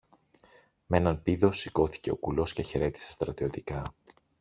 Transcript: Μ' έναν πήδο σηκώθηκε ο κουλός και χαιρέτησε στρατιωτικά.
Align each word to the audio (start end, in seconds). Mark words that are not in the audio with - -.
Μ' 0.87 0.93
έναν 0.93 1.21
πήδο 1.21 1.51
σηκώθηκε 1.51 2.11
ο 2.11 2.15
κουλός 2.15 2.53
και 2.53 2.61
χαιρέτησε 2.61 3.11
στρατιωτικά. 3.11 3.95